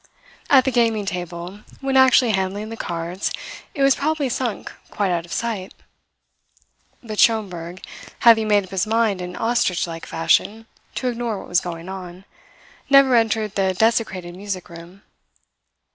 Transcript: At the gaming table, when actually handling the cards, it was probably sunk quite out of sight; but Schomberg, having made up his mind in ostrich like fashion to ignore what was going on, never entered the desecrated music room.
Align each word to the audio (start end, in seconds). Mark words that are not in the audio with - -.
At 0.49 0.65
the 0.65 0.71
gaming 0.71 1.05
table, 1.05 1.59
when 1.79 1.95
actually 1.95 2.31
handling 2.31 2.69
the 2.69 2.75
cards, 2.75 3.31
it 3.75 3.83
was 3.83 3.93
probably 3.93 4.29
sunk 4.29 4.73
quite 4.89 5.11
out 5.11 5.27
of 5.27 5.31
sight; 5.31 5.75
but 7.03 7.19
Schomberg, 7.19 7.83
having 8.21 8.47
made 8.47 8.63
up 8.63 8.71
his 8.71 8.87
mind 8.87 9.21
in 9.21 9.35
ostrich 9.35 9.85
like 9.85 10.07
fashion 10.07 10.65
to 10.95 11.07
ignore 11.07 11.37
what 11.37 11.49
was 11.49 11.61
going 11.61 11.87
on, 11.87 12.25
never 12.89 13.13
entered 13.13 13.53
the 13.53 13.75
desecrated 13.75 14.35
music 14.35 14.69
room. 14.69 15.03